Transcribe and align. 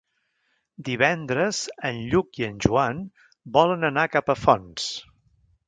Divendres 0.87 1.59
en 1.91 1.99
Lluc 2.13 2.41
i 2.43 2.47
en 2.49 2.57
Joan 2.67 3.05
volen 3.61 3.89
anar 3.93 4.09
a 4.09 4.15
Capafonts. 4.19 4.91